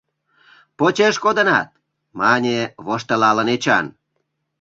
[0.77, 1.69] —Почеш кодынат!—
[2.19, 3.85] мане воштылалын Эчан.